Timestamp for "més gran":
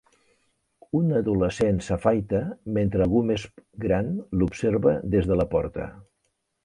3.33-4.13